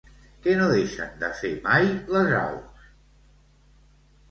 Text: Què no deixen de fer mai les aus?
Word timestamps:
Què 0.45 0.53
no 0.59 0.69
deixen 0.71 1.11
de 1.25 1.29
fer 1.41 1.51
mai 1.67 1.87
les 2.17 2.33
aus? 2.41 2.91